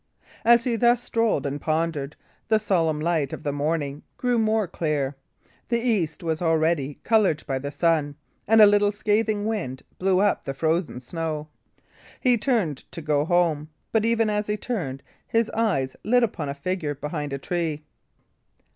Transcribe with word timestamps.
As 0.43 0.63
he 0.63 0.77
thus 0.77 1.03
strolled 1.03 1.45
and 1.45 1.61
pondered, 1.61 2.15
the 2.47 2.57
solemn 2.57 2.99
light 2.99 3.33
of 3.33 3.43
the 3.43 3.51
morning 3.51 4.01
grew 4.17 4.39
more 4.39 4.67
clear, 4.67 5.15
the 5.69 5.77
east 5.77 6.23
was 6.23 6.41
already 6.41 6.95
coloured 7.03 7.43
by 7.45 7.59
the 7.59 7.69
sun, 7.69 8.15
and 8.47 8.61
a 8.61 8.65
little 8.65 8.91
scathing 8.91 9.45
wind 9.45 9.83
blew 9.99 10.19
up 10.19 10.43
the 10.45 10.55
frozen 10.55 10.99
snow. 11.01 11.49
He 12.19 12.35
turned 12.35 12.77
to 12.93 13.01
go 13.03 13.25
home; 13.25 13.69
but 13.91 14.03
even 14.03 14.27
as 14.27 14.47
he 14.47 14.57
turned, 14.57 15.03
his 15.27 15.51
eye 15.53 15.87
lit 16.03 16.23
upon 16.23 16.49
a 16.49 16.55
figure 16.55 16.95
behind, 16.95 17.31
a 17.31 17.37
tree. 17.37 17.83